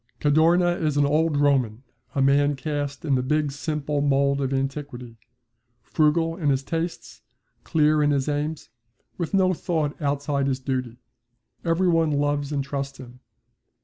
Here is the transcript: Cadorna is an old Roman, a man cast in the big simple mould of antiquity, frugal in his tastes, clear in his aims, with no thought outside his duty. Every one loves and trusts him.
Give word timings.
Cadorna 0.19 0.79
is 0.81 0.97
an 0.97 1.05
old 1.05 1.37
Roman, 1.37 1.83
a 2.15 2.23
man 2.23 2.55
cast 2.55 3.05
in 3.05 3.13
the 3.13 3.21
big 3.21 3.51
simple 3.51 4.01
mould 4.01 4.41
of 4.41 4.51
antiquity, 4.51 5.19
frugal 5.83 6.35
in 6.37 6.49
his 6.49 6.63
tastes, 6.63 7.21
clear 7.63 8.01
in 8.01 8.09
his 8.09 8.27
aims, 8.27 8.69
with 9.19 9.35
no 9.35 9.53
thought 9.53 9.95
outside 10.01 10.47
his 10.47 10.59
duty. 10.59 10.97
Every 11.63 11.87
one 11.87 12.09
loves 12.09 12.51
and 12.51 12.63
trusts 12.63 12.97
him. 12.97 13.19